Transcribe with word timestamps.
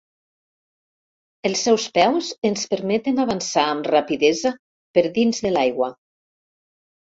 Els 1.49 1.61
seus 1.67 1.85
peus 1.97 2.31
ens 2.51 2.65
permeten 2.73 3.23
avançar 3.27 3.69
amb 3.77 3.93
rapidesa 3.95 4.55
per 4.99 5.07
dins 5.21 5.47
de 5.49 5.57
l'aigua. 5.57 5.95